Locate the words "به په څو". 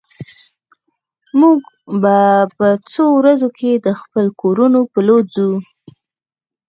2.01-3.03